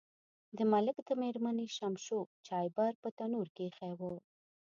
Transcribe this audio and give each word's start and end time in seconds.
د 0.57 0.59
ملک 0.71 0.95
د 1.07 1.09
میرمنې 1.21 1.67
شمشو 1.77 2.19
چایبر 2.47 2.91
په 3.03 3.09
تنور 3.17 3.47
کې 3.55 3.61
ایښی 3.65 3.93
و. 3.99 4.01